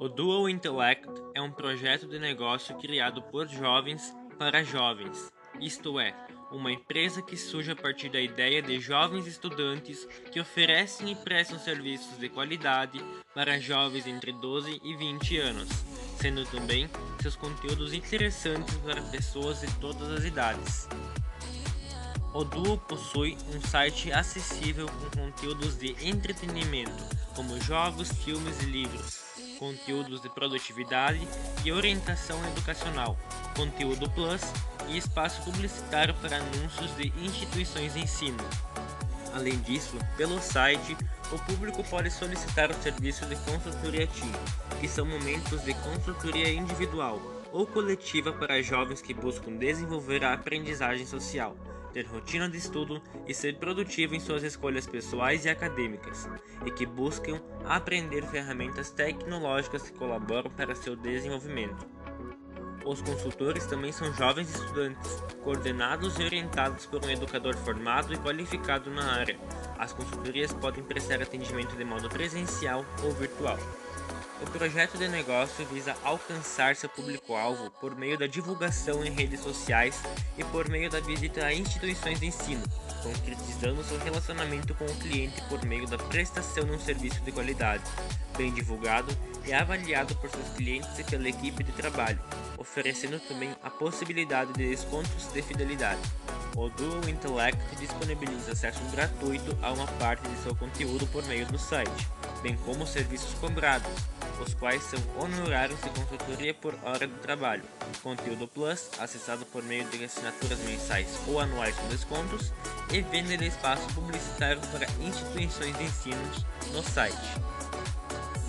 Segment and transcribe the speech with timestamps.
[0.00, 5.28] O Dual Intellect é um projeto de negócio criado por jovens para jovens,
[5.60, 6.14] isto é,
[6.52, 11.58] uma empresa que surge a partir da ideia de jovens estudantes que oferecem e prestam
[11.58, 15.68] serviços de qualidade para jovens entre 12 e 20 anos,
[16.20, 16.88] sendo também
[17.20, 20.88] seus conteúdos interessantes para pessoas de todas as idades.
[22.32, 27.04] O Duo possui um site acessível com conteúdos de entretenimento,
[27.34, 29.27] como jogos, filmes e livros
[29.58, 31.26] conteúdos de produtividade
[31.64, 33.18] e orientação educacional,
[33.56, 34.40] conteúdo plus
[34.88, 38.38] e espaço publicitário para anúncios de instituições de ensino.
[39.34, 40.96] Além disso, pelo site,
[41.30, 44.32] o público pode solicitar o serviço de consultoria Team,
[44.80, 47.20] que são momentos de consultoria individual
[47.52, 51.56] ou coletiva para jovens que buscam desenvolver a aprendizagem social,
[51.92, 56.28] ter rotina de estudo e ser produtivo em suas escolhas pessoais e acadêmicas,
[56.64, 61.86] e que buscam aprender ferramentas tecnológicas que colaboram para seu desenvolvimento.
[62.84, 68.90] Os consultores também são jovens estudantes, coordenados e orientados por um educador formado e qualificado
[68.90, 69.38] na área.
[69.78, 73.58] As consultorias podem prestar atendimento de modo presencial ou virtual.
[74.40, 80.00] O projeto de negócio visa alcançar seu público-alvo por meio da divulgação em redes sociais
[80.36, 82.62] e por meio da visita a instituições de ensino,
[83.02, 87.82] concretizando seu relacionamento com o cliente por meio da prestação de um serviço de qualidade,
[88.36, 89.12] bem divulgado
[89.44, 92.20] e avaliado por seus clientes e pela equipe de trabalho,
[92.56, 96.00] oferecendo também a possibilidade de descontos de fidelidade.
[96.56, 101.58] O Dual Intellect disponibiliza acesso gratuito a uma parte de seu conteúdo por meio do
[101.58, 102.08] site,
[102.42, 103.90] bem como serviços cobrados,
[104.40, 107.62] os quais são honorários de consultoria por hora de trabalho,
[108.02, 112.52] conteúdo plus, acessado por meio de assinaturas mensais ou anuais com descontos,
[112.92, 116.22] e venda de espaço publicitário para instituições de ensino
[116.72, 117.16] no site.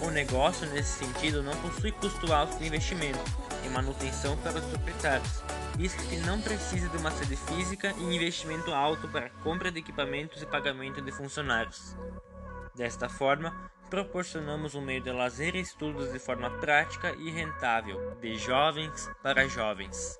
[0.00, 3.20] O negócio, nesse sentido, não possui custo alto de investimento
[3.64, 5.42] e manutenção para os proprietários,
[5.76, 10.42] visto que não precisa de uma sede física e investimento alto para compra de equipamentos
[10.42, 11.96] e pagamento de funcionários.
[12.74, 18.36] Desta forma, proporcionamos um meio de lazer e estudos de forma prática e rentável, de
[18.36, 20.18] jovens para jovens.